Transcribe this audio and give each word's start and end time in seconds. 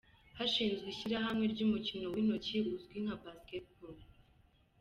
Hashinzwe 0.37 0.85
ishyirahamwe 0.93 1.45
ry’umukino 1.53 2.05
w’intoki 2.13 2.57
uzwi 2.73 2.97
nka 3.03 3.15
basketball. 3.23 3.97